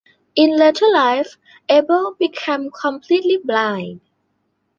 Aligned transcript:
In 0.35 0.57
later 0.57 0.87
life, 0.91 1.37
Abel 1.69 2.15
became 2.17 2.71
completely 2.71 3.37
blind. 3.37 4.01